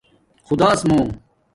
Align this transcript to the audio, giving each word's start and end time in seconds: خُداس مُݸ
خُداس 0.45 0.79
مُݸ 0.89 0.99